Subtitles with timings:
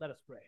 [0.00, 0.38] Let us pray.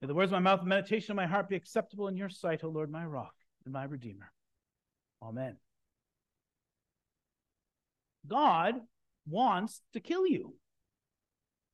[0.00, 2.28] May the words of my mouth and meditation of my heart be acceptable in your
[2.28, 3.34] sight, O Lord, my rock
[3.64, 4.30] and my redeemer.
[5.22, 5.56] Amen.
[8.26, 8.74] God
[9.26, 10.54] wants to kill you.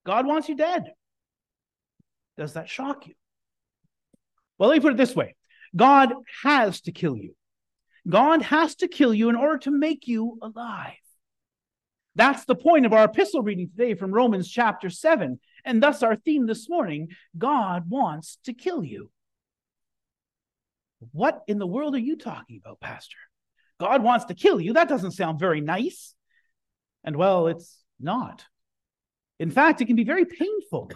[0.07, 0.93] God wants you dead.
[2.37, 3.15] Does that shock you?
[4.59, 5.35] Well, let me put it this way
[5.77, 7.35] God has to kill you.
[8.09, 10.95] God has to kill you in order to make you alive.
[12.17, 15.39] That's the point of our epistle reading today from Romans chapter 7.
[15.65, 19.11] And thus our theme this morning God wants to kill you.
[21.13, 23.17] What in the world are you talking about, Pastor?
[23.79, 24.75] God wants to kill you?
[24.75, 26.15] That doesn't sound very nice.
[27.05, 28.45] And well, it's not.
[29.39, 30.91] In fact, it can be very painful.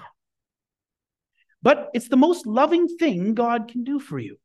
[1.62, 4.36] But it's the most loving thing God can do for you.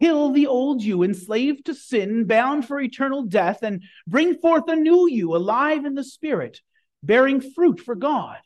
[0.00, 4.76] Kill the old you, enslaved to sin, bound for eternal death, and bring forth a
[4.76, 6.60] new you, alive in the Spirit,
[7.02, 8.38] bearing fruit for God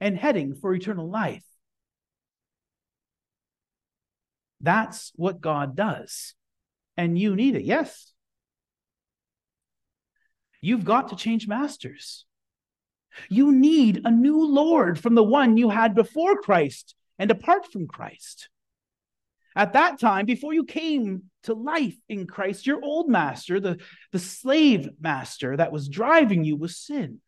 [0.00, 1.44] and heading for eternal life.
[4.60, 6.34] That's what God does.
[6.96, 7.64] And you need it.
[7.64, 8.12] Yes.
[10.60, 12.26] You've got to change masters.
[13.28, 17.86] You need a new Lord from the one you had before Christ and apart from
[17.86, 18.48] Christ.
[19.56, 23.78] At that time, before you came to life in Christ, your old master, the,
[24.12, 27.20] the slave master that was driving you, was sin.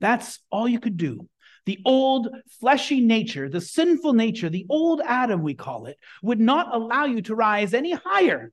[0.00, 1.28] That's all you could do.
[1.66, 2.28] The old
[2.60, 7.22] fleshy nature, the sinful nature, the old Adam, we call it, would not allow you
[7.22, 8.52] to rise any higher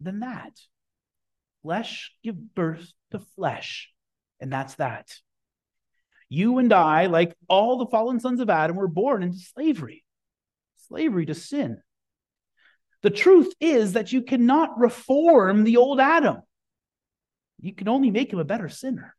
[0.00, 0.52] than that.
[1.62, 3.90] Flesh give birth to flesh,
[4.40, 5.08] and that's that.
[6.28, 10.04] You and I, like all the fallen sons of Adam, were born into slavery,
[10.88, 11.82] slavery to sin.
[13.04, 16.38] The truth is that you cannot reform the old Adam.
[17.60, 19.14] You can only make him a better sinner.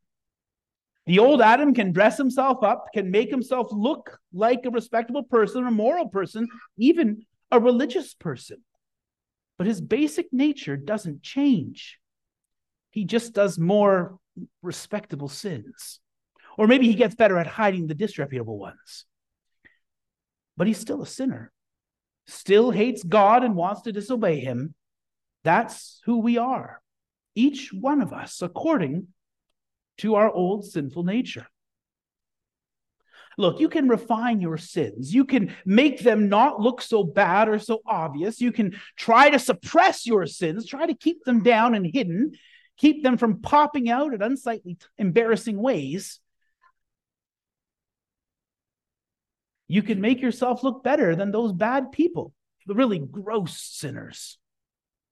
[1.06, 5.64] The old Adam can dress himself up, can make himself look like a respectable person,
[5.64, 8.56] a moral person, even a religious person.
[9.56, 12.00] But his basic nature doesn't change.
[12.90, 14.18] He just does more
[14.62, 16.00] respectable sins.
[16.58, 19.04] Or maybe he gets better at hiding the disreputable ones.
[20.56, 21.52] But he's still a sinner,
[22.26, 24.74] still hates God and wants to disobey him.
[25.44, 26.80] That's who we are,
[27.34, 29.08] each one of us, according
[29.98, 31.46] to our old sinful nature.
[33.38, 35.14] Look, you can refine your sins.
[35.14, 38.40] You can make them not look so bad or so obvious.
[38.40, 42.32] You can try to suppress your sins, try to keep them down and hidden,
[42.78, 46.18] keep them from popping out in unsightly, embarrassing ways.
[49.68, 52.32] You can make yourself look better than those bad people,
[52.66, 54.38] the really gross sinners.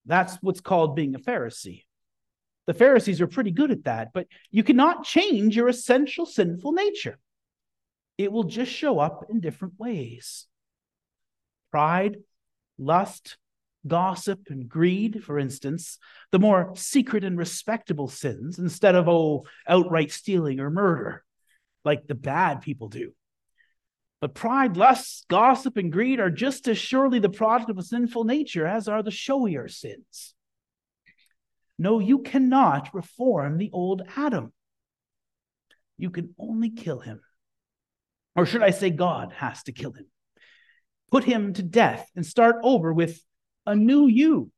[0.07, 1.85] That's what's called being a Pharisee.
[2.67, 7.19] The Pharisees are pretty good at that, but you cannot change your essential sinful nature.
[8.17, 10.47] It will just show up in different ways.
[11.71, 12.19] Pride,
[12.79, 13.37] lust,
[13.87, 15.99] gossip, and greed, for instance,
[16.31, 21.25] the more secret and respectable sins, instead of, oh, outright stealing or murder,
[21.85, 23.13] like the bad people do.
[24.25, 28.25] But pride, lust, gossip, and greed are just as surely the product of a sinful
[28.25, 30.33] nature as are the showier sins.
[31.79, 34.55] No, you cannot reform the old Adam.
[35.99, 37.21] You can only kill him.
[38.35, 40.07] Or should I say, God has to kill him,
[41.11, 43.23] put him to death, and start over with
[43.67, 44.51] a new you.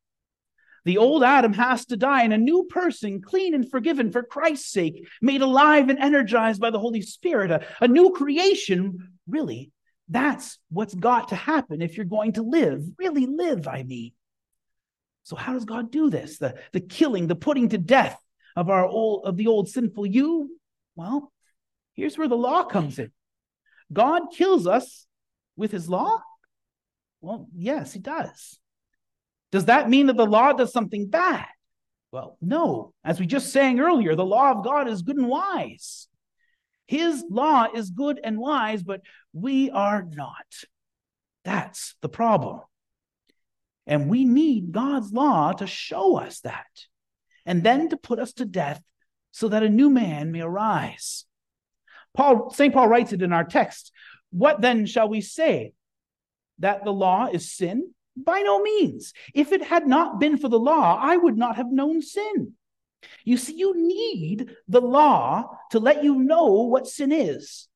[0.84, 4.70] The old Adam has to die, and a new person, clean and forgiven for Christ's
[4.70, 9.72] sake, made alive and energized by the Holy Spirit, a, a new creation, really,
[10.08, 14.12] that's what's got to happen if you're going to live, really live, I mean.
[15.24, 16.38] So, how does God do this?
[16.38, 18.16] The, the killing, the putting to death
[18.54, 20.56] of our old of the old sinful you?
[20.94, 21.32] Well,
[21.94, 23.10] here's where the law comes in.
[23.92, 25.06] God kills us
[25.56, 26.22] with his law?
[27.20, 28.58] Well, yes, he does.
[29.50, 31.46] Does that mean that the law does something bad?
[32.12, 32.92] Well, no.
[33.04, 36.05] As we just sang earlier, the law of God is good and wise.
[36.86, 39.00] His law is good and wise, but
[39.32, 40.46] we are not.
[41.44, 42.60] That's the problem.
[43.86, 46.66] And we need God's law to show us that,
[47.44, 48.82] and then to put us to death
[49.30, 51.24] so that a new man may arise.
[52.14, 52.72] Paul, St.
[52.72, 53.92] Paul writes it in our text.
[54.30, 55.72] What then shall we say?
[56.58, 57.92] That the law is sin?
[58.16, 59.12] By no means.
[59.34, 62.54] If it had not been for the law, I would not have known sin.
[63.24, 67.68] You see, you need the law to let you know what sin is,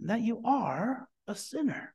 [0.00, 1.94] and that you are a sinner.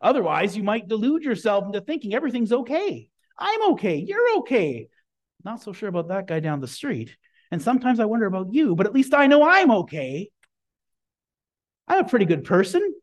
[0.00, 3.08] Otherwise, you might delude yourself into thinking everything's okay.
[3.38, 3.96] I'm okay.
[3.96, 4.88] You're okay.
[5.44, 7.16] Not so sure about that guy down the street.
[7.50, 10.30] And sometimes I wonder about you, but at least I know I'm okay.
[11.86, 12.94] I'm a pretty good person.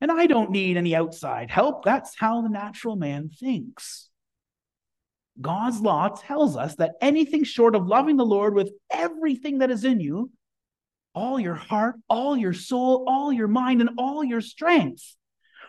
[0.00, 1.84] And I don't need any outside help.
[1.84, 4.08] That's how the natural man thinks.
[5.40, 9.84] God's law tells us that anything short of loving the Lord with everything that is
[9.84, 10.30] in you,
[11.14, 15.16] all your heart, all your soul, all your mind, and all your strength,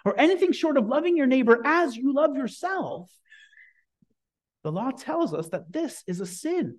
[0.04, 3.10] or anything short of loving your neighbor as you love yourself,
[4.64, 6.78] the law tells us that this is a sin.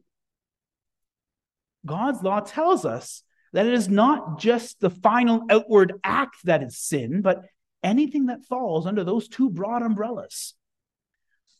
[1.84, 3.22] God's law tells us
[3.52, 7.42] that it is not just the final outward act that is sin, but
[7.82, 10.54] anything that falls under those two broad umbrellas,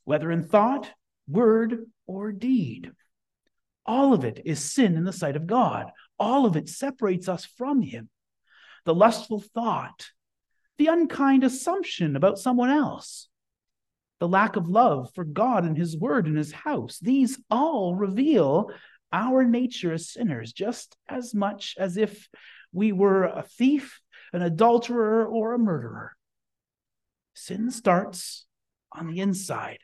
[0.05, 0.89] whether in thought,
[1.29, 2.91] word, or deed.
[3.85, 5.91] All of it is sin in the sight of God.
[6.19, 8.09] All of it separates us from Him.
[8.85, 10.11] The lustful thought,
[10.79, 13.29] the unkind assumption about someone else,
[14.21, 18.71] the lack of love for God and His Word and His house, these all reveal
[19.13, 22.29] our nature as sinners just as much as if
[22.73, 24.01] we were a thief,
[24.33, 26.13] an adulterer, or a murderer.
[27.35, 28.47] Sin starts
[28.93, 29.79] on the inside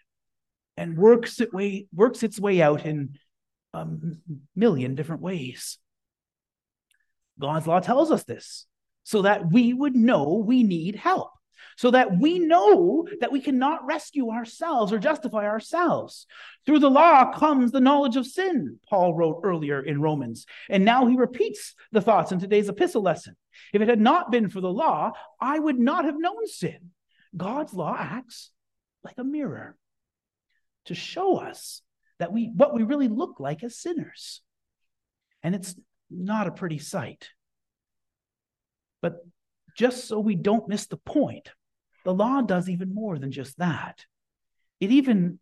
[0.78, 3.18] and works its way works its way out in
[3.74, 3.86] a
[4.54, 5.78] million different ways.
[7.38, 8.66] God's law tells us this
[9.02, 11.30] so that we would know we need help
[11.76, 16.26] so that we know that we cannot rescue ourselves or justify ourselves.
[16.66, 20.44] Through the law comes the knowledge of sin, Paul wrote earlier in Romans.
[20.68, 23.36] And now he repeats the thoughts in today's epistle lesson.
[23.72, 26.90] If it had not been for the law, I would not have known sin.
[27.36, 28.50] God's law acts
[29.04, 29.76] like a mirror
[30.88, 31.82] to show us
[32.18, 34.42] that we what we really look like as sinners.
[35.42, 35.74] And it's
[36.10, 37.30] not a pretty sight.
[39.00, 39.24] But
[39.76, 41.50] just so we don't miss the point,
[42.04, 44.04] the law does even more than just that.
[44.80, 45.38] It even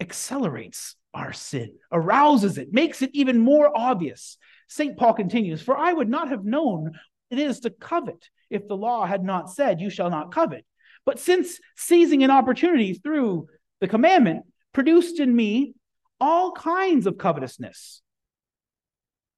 [0.00, 4.36] accelerates our sin, arouses it, makes it even more obvious.
[4.68, 4.96] St.
[4.96, 6.92] Paul continues, For I would not have known
[7.30, 10.66] it is to covet if the law had not said, You shall not covet.
[11.04, 13.48] But since seizing an opportunity through
[13.82, 15.74] the commandment produced in me
[16.20, 18.00] all kinds of covetousness.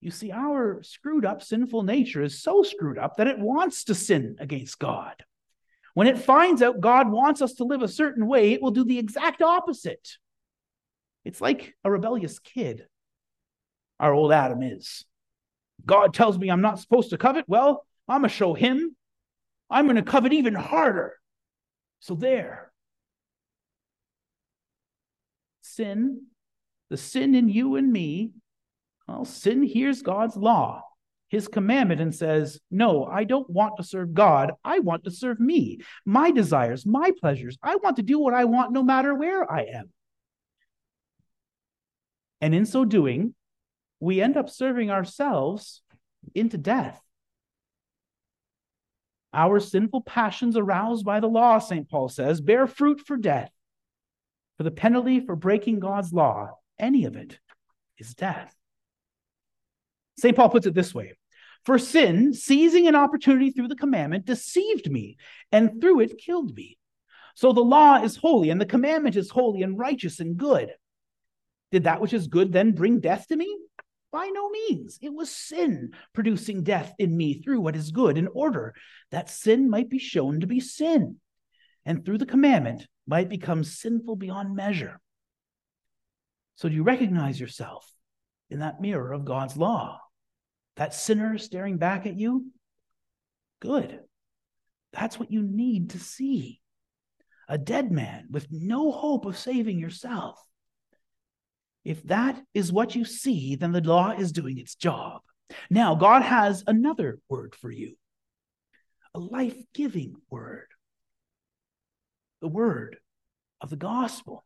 [0.02, 3.94] You see, our screwed up sinful nature is so screwed up that it wants to
[3.94, 5.14] sin against God.
[5.94, 8.84] When it finds out God wants us to live a certain way, it will do
[8.84, 10.10] the exact opposite.
[11.24, 12.86] It's like a rebellious kid.
[13.98, 15.06] Our old Adam is.
[15.86, 17.46] God tells me I'm not supposed to covet.
[17.48, 18.94] Well, I'm going to show him.
[19.70, 21.14] I'm going to covet even harder.
[22.00, 22.73] So there.
[25.74, 26.26] Sin,
[26.90, 28.32] the sin in you and me,
[29.08, 30.82] well, sin hears God's law
[31.34, 34.52] his commandment and says, No, I don't want to serve God.
[34.64, 37.58] I want to serve me, my desires, my pleasures.
[37.60, 39.90] I want to do what I want no matter where I am.
[42.40, 43.34] And in so doing,
[43.98, 45.82] we end up serving ourselves
[46.36, 47.00] into death.
[49.32, 51.90] Our sinful passions aroused by the law, St.
[51.90, 53.50] Paul says, bear fruit for death.
[54.56, 57.38] For the penalty for breaking God's law, any of it,
[57.98, 58.54] is death.
[60.16, 60.36] St.
[60.36, 61.14] Paul puts it this way
[61.64, 65.16] For sin, seizing an opportunity through the commandment, deceived me,
[65.50, 66.78] and through it killed me.
[67.34, 70.70] So the law is holy, and the commandment is holy and righteous and good.
[71.72, 73.58] Did that which is good then bring death to me?
[74.12, 75.00] By no means.
[75.02, 78.74] It was sin producing death in me through what is good, in order
[79.10, 81.16] that sin might be shown to be sin,
[81.84, 85.00] and through the commandment might become sinful beyond measure.
[86.56, 87.90] So, do you recognize yourself
[88.50, 90.00] in that mirror of God's law?
[90.76, 92.46] That sinner staring back at you?
[93.60, 94.00] Good.
[94.92, 96.60] That's what you need to see.
[97.48, 100.40] A dead man with no hope of saving yourself.
[101.84, 105.20] If that is what you see, then the law is doing its job.
[105.68, 107.96] Now, God has another word for you
[109.14, 110.66] a life giving word.
[112.44, 112.98] The word
[113.62, 114.44] of the gospel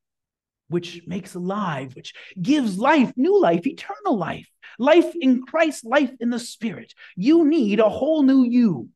[0.68, 6.30] which makes alive, which gives life, new life, eternal life, life in Christ, life in
[6.30, 6.94] the Spirit.
[7.16, 8.90] You need a whole new you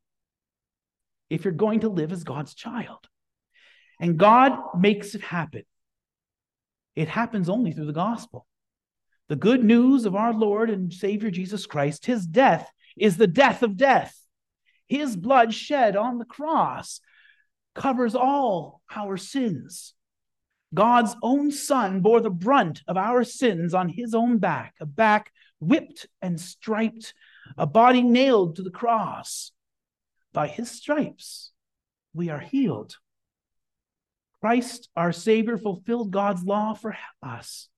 [1.29, 2.99] if you're going to live as God's child.
[3.99, 5.63] And God makes it happen.
[6.95, 8.47] It happens only through the gospel.
[9.27, 13.63] The good news of our Lord and Savior Jesus Christ, his death is the death
[13.63, 14.17] of death.
[14.87, 17.01] His blood shed on the cross
[17.75, 19.93] covers all our sins.
[20.73, 25.31] God's own Son bore the brunt of our sins on his own back, a back
[25.59, 27.13] whipped and striped,
[27.57, 29.51] a body nailed to the cross.
[30.33, 31.51] By his stripes,
[32.13, 32.97] we are healed.
[34.41, 37.69] Christ, our Savior, fulfilled God's law for us,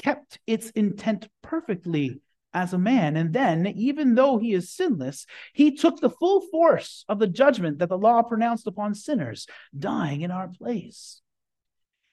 [0.00, 2.20] kept its intent perfectly
[2.52, 3.16] as a man.
[3.16, 7.78] And then, even though he is sinless, he took the full force of the judgment
[7.78, 11.20] that the law pronounced upon sinners, dying in our place.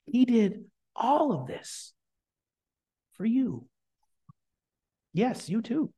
[0.05, 0.65] He did
[0.95, 1.93] all of this
[3.13, 3.67] for you.
[5.13, 5.91] Yes, you too.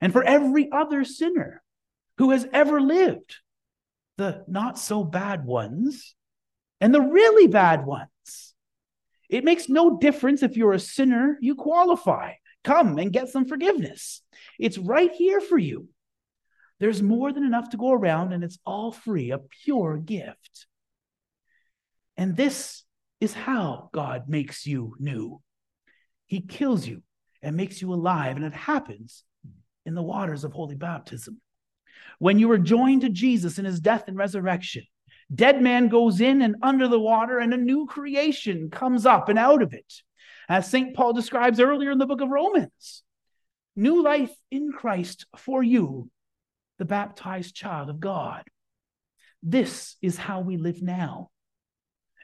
[0.00, 1.62] And for every other sinner
[2.18, 3.36] who has ever lived,
[4.16, 6.14] the not so bad ones
[6.80, 8.08] and the really bad ones.
[9.28, 12.32] It makes no difference if you're a sinner, you qualify.
[12.66, 14.22] Come and get some forgiveness.
[14.58, 15.88] It's right here for you.
[16.80, 20.66] There's more than enough to go around, and it's all free, a pure gift.
[22.16, 22.82] And this
[23.20, 25.40] is how God makes you new.
[26.26, 27.04] He kills you
[27.40, 29.22] and makes you alive, and it happens
[29.84, 31.40] in the waters of holy baptism.
[32.18, 34.82] When you are joined to Jesus in his death and resurrection,
[35.32, 39.38] dead man goes in and under the water, and a new creation comes up and
[39.38, 40.02] out of it
[40.48, 40.94] as St.
[40.94, 43.02] Paul describes earlier in the book of Romans.
[43.74, 46.10] New life in Christ for you,
[46.78, 48.44] the baptized child of God.
[49.42, 51.30] This is how we live now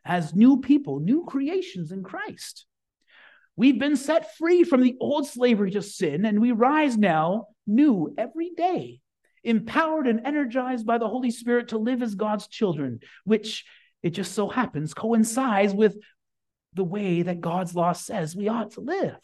[0.05, 2.67] as new people, new creations in Christ.
[3.55, 8.14] We've been set free from the old slavery to sin, and we rise now new
[8.17, 9.00] every day,
[9.45, 13.64] empowered and energized by the Holy Spirit to live as God's children, which
[14.02, 15.97] it just so happens coincides with
[16.75, 19.19] the way that God's law says we ought to live.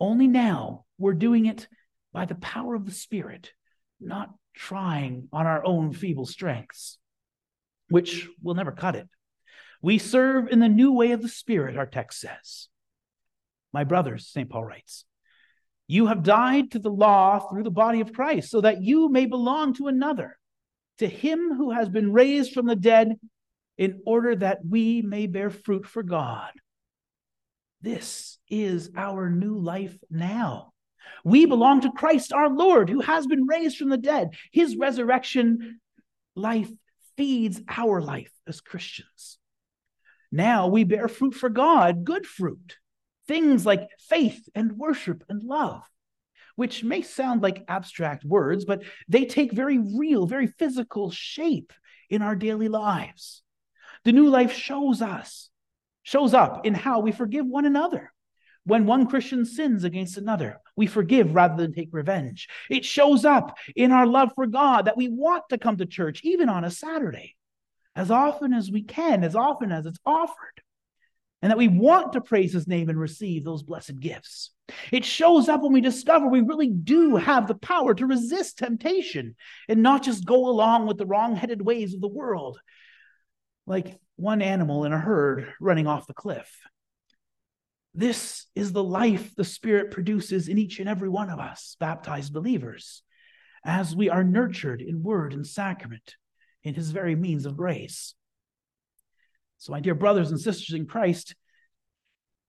[0.00, 1.68] Only now we're doing it
[2.12, 3.52] by the power of the Spirit,
[4.00, 6.98] not trying on our own feeble strengths,
[7.88, 9.08] which will never cut it.
[9.82, 12.68] We serve in the new way of the Spirit, our text says.
[13.72, 14.48] My brothers, St.
[14.48, 15.04] Paul writes,
[15.86, 19.26] you have died to the law through the body of Christ, so that you may
[19.26, 20.38] belong to another,
[20.98, 23.16] to him who has been raised from the dead
[23.76, 26.50] in order that we may bear fruit for God.
[27.80, 30.72] This is our new life now.
[31.24, 34.30] We belong to Christ our Lord, who has been raised from the dead.
[34.52, 35.80] His resurrection
[36.34, 36.70] life
[37.16, 39.38] feeds our life as Christians.
[40.32, 42.78] Now we bear fruit for God, good fruit,
[43.28, 45.82] things like faith and worship and love,
[46.56, 51.72] which may sound like abstract words, but they take very real, very physical shape
[52.10, 53.43] in our daily lives.
[54.04, 55.48] The new life shows us,
[56.02, 58.12] shows up in how we forgive one another.
[58.66, 62.48] When one Christian sins against another, we forgive rather than take revenge.
[62.70, 66.20] It shows up in our love for God that we want to come to church,
[66.24, 67.36] even on a Saturday,
[67.94, 70.62] as often as we can, as often as it's offered,
[71.42, 74.50] and that we want to praise His name and receive those blessed gifts.
[74.90, 79.36] It shows up when we discover we really do have the power to resist temptation
[79.68, 82.58] and not just go along with the wrong headed ways of the world,
[83.66, 86.50] like one animal in a herd running off the cliff.
[87.94, 92.32] This is the life the Spirit produces in each and every one of us, baptized
[92.32, 93.02] believers,
[93.64, 96.16] as we are nurtured in word and sacrament
[96.64, 98.14] in His very means of grace.
[99.58, 101.34] So, my dear brothers and sisters in Christ,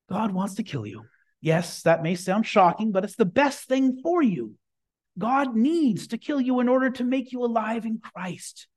[0.09, 1.05] God wants to kill you.
[1.41, 4.55] Yes, that may sound shocking, but it's the best thing for you.
[5.17, 8.67] God needs to kill you in order to make you alive in Christ.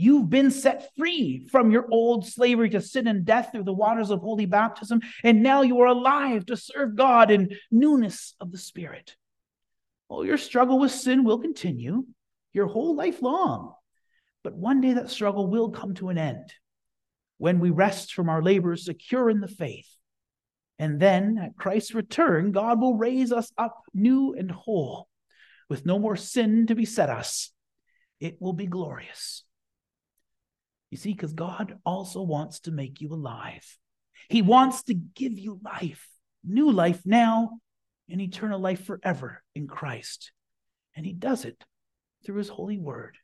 [0.00, 4.10] You've been set free from your old slavery to sin and death through the waters
[4.10, 8.58] of holy baptism, and now you are alive to serve God in newness of the
[8.58, 9.16] Spirit.
[10.08, 12.06] Well, your struggle with sin will continue
[12.52, 13.74] your whole life long,
[14.44, 16.54] but one day that struggle will come to an end
[17.38, 19.88] when we rest from our labors secure in the faith.
[20.78, 25.08] And then at Christ's return, God will raise us up new and whole,
[25.68, 27.50] with no more sin to beset us.
[28.20, 29.42] It will be glorious.
[30.90, 33.64] You see, because God also wants to make you alive.
[34.28, 36.06] He wants to give you life,
[36.44, 37.60] new life now,
[38.08, 40.32] and eternal life forever in Christ.
[40.96, 41.62] And He does it
[42.24, 43.16] through His holy word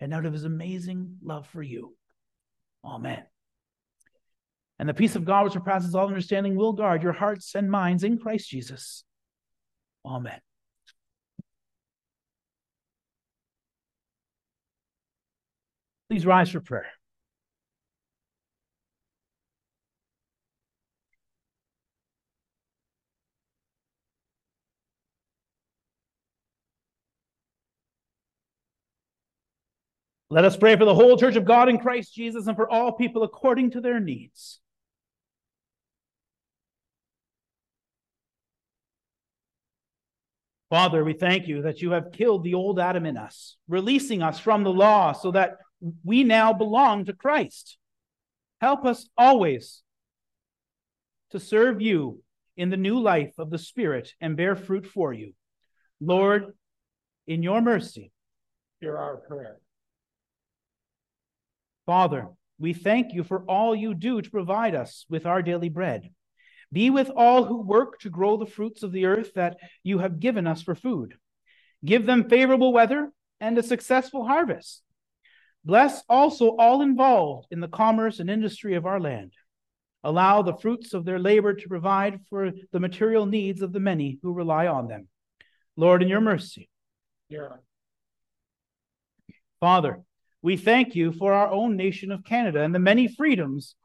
[0.00, 1.94] and out of His amazing love for you.
[2.84, 3.22] Amen.
[4.78, 8.02] And the peace of God, which surpasses all understanding, will guard your hearts and minds
[8.02, 9.04] in Christ Jesus.
[10.04, 10.40] Amen.
[16.08, 16.86] Please rise for prayer.
[30.32, 32.92] Let us pray for the whole church of God in Christ Jesus and for all
[32.92, 34.60] people according to their needs.
[40.70, 44.38] Father, we thank you that you have killed the old Adam in us, releasing us
[44.38, 45.58] from the law so that
[46.02, 47.76] we now belong to Christ.
[48.58, 49.82] Help us always
[51.32, 52.22] to serve you
[52.56, 55.34] in the new life of the Spirit and bear fruit for you.
[56.00, 56.54] Lord,
[57.26, 58.12] in your mercy,
[58.80, 59.58] hear our prayer.
[61.86, 66.10] Father, we thank you for all you do to provide us with our daily bread.
[66.72, 70.20] Be with all who work to grow the fruits of the earth that you have
[70.20, 71.14] given us for food.
[71.84, 73.10] Give them favorable weather
[73.40, 74.82] and a successful harvest.
[75.64, 79.32] Bless also all involved in the commerce and industry of our land.
[80.04, 84.18] Allow the fruits of their labor to provide for the material needs of the many
[84.22, 85.08] who rely on them.
[85.76, 86.68] Lord, in your mercy.
[87.28, 87.56] Yeah.
[89.60, 90.02] Father,
[90.42, 93.76] we thank you for our own nation of Canada and the many freedoms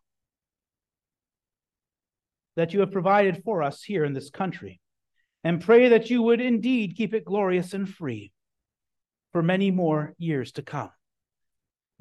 [2.55, 4.81] that you have provided for us here in this country,
[5.43, 8.31] and pray that you would indeed keep it glorious and free
[9.31, 10.89] for many more years to come.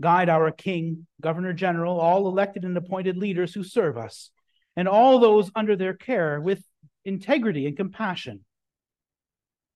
[0.00, 4.30] Guide our King, Governor General, all elected and appointed leaders who serve us,
[4.76, 6.62] and all those under their care with
[7.04, 8.44] integrity and compassion.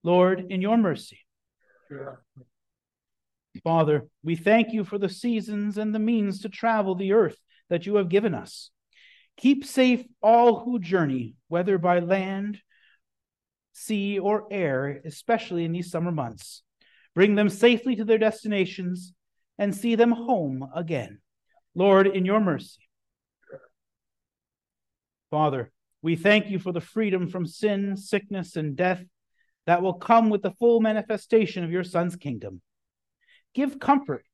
[0.02, 1.18] Lord, in your mercy.
[3.62, 7.36] Father, we thank you for the seasons and the means to travel the earth
[7.68, 8.70] that you have given us.
[9.36, 12.60] Keep safe all who journey, whether by land,
[13.72, 16.62] sea, or air, especially in these summer months.
[17.14, 19.12] Bring them safely to their destinations
[19.58, 21.20] and see them home again.
[21.74, 22.82] Lord, in your mercy.
[25.30, 25.70] Father,
[26.02, 29.04] we thank you for the freedom from sin, sickness, and death
[29.66, 32.60] that will come with the full manifestation of your Son's kingdom.
[33.54, 34.24] Give comfort,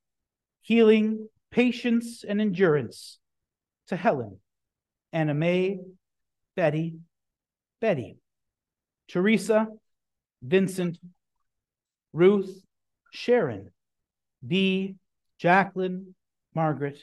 [0.61, 3.18] healing, patience, and endurance
[3.88, 4.38] to Helen,
[5.12, 5.78] Anna Mae,
[6.54, 6.96] Betty,
[7.80, 8.18] Betty,
[9.08, 9.68] Teresa,
[10.42, 10.99] Vincent,
[12.12, 12.62] Ruth,
[13.11, 13.70] Sharon,
[14.46, 14.96] Bee,
[15.38, 16.14] Jacqueline,
[16.54, 16.99] Margaret,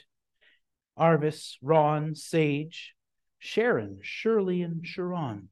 [0.98, 2.94] Arvis, Ron, Sage,
[3.38, 5.48] Sharon, Shirley, and Sharon,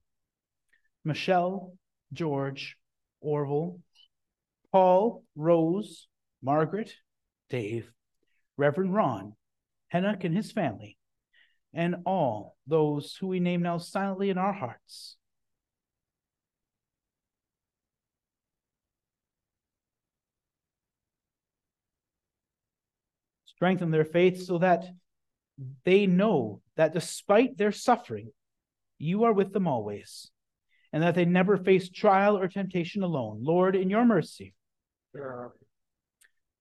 [1.05, 1.75] Michelle,
[2.13, 2.77] George,
[3.21, 3.81] Orville,
[4.71, 6.09] Paul, Rose,
[6.43, 6.93] Margaret,
[7.49, 7.91] Dave,
[8.57, 9.35] Reverend Ron,
[9.93, 10.99] Hennock and his family,
[11.73, 15.17] and all those who we name now silently in our hearts.
[23.45, 24.85] Strengthen their faith so that
[25.85, 28.33] they know that despite their suffering,
[28.99, 30.31] you are with them always,
[30.93, 33.39] and that they never face trial or temptation alone.
[33.43, 34.55] Lord, in your mercy.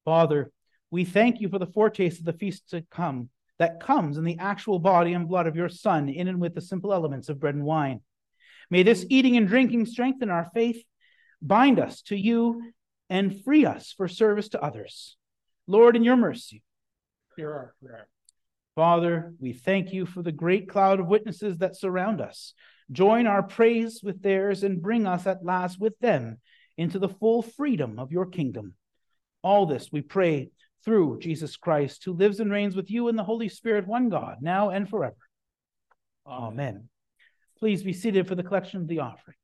[0.05, 0.51] Father,
[0.89, 4.39] we thank you for the foretaste of the feast to come that comes in the
[4.39, 7.53] actual body and blood of your Son, in and with the simple elements of bread
[7.53, 8.01] and wine.
[8.69, 10.83] May this eating and drinking strengthen our faith,
[11.41, 12.73] bind us to you,
[13.09, 15.17] and free us for service to others.
[15.67, 16.63] Lord, in your mercy.
[17.35, 18.07] Hear our prayer.
[18.75, 22.53] Father, we thank you for the great cloud of witnesses that surround us.
[22.91, 26.39] Join our praise with theirs and bring us at last with them
[26.77, 28.73] into the full freedom of your kingdom.
[29.43, 30.49] All this we pray
[30.83, 34.37] through Jesus Christ, who lives and reigns with you in the Holy Spirit, one God,
[34.41, 35.15] now and forever.
[36.25, 36.89] Amen.
[37.57, 39.37] Please be seated for the collection of the offering.